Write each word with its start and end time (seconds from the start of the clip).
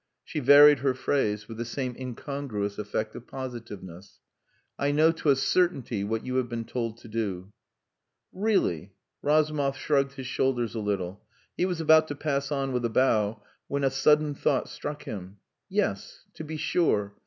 She 0.23 0.39
varied 0.39 0.79
her 0.79 0.95
phrase, 0.95 1.47
with 1.47 1.57
the 1.57 1.63
same 1.63 1.95
incongruous 1.95 2.79
effect 2.79 3.13
of 3.13 3.27
positiveness. 3.27 4.19
"I 4.79 4.89
know 4.91 5.11
to 5.11 5.29
a 5.29 5.35
certainty 5.35 6.03
what 6.03 6.25
you 6.25 6.37
have 6.37 6.49
been 6.49 6.65
told 6.65 6.97
to 7.01 7.07
do." 7.07 7.53
"Really?" 8.33 8.93
Razumov 9.21 9.77
shrugged 9.77 10.13
his 10.13 10.25
shoulders 10.25 10.73
a 10.73 10.79
little. 10.79 11.23
He 11.55 11.67
was 11.67 11.79
about 11.79 12.07
to 12.07 12.15
pass 12.15 12.51
on 12.51 12.71
with 12.71 12.83
a 12.83 12.89
bow, 12.89 13.43
when 13.67 13.83
a 13.83 13.91
sudden 13.91 14.33
thought 14.33 14.69
struck 14.69 15.03
him. 15.03 15.37
"Yes. 15.69 16.25
To 16.33 16.43
be 16.43 16.57
sure! 16.57 17.13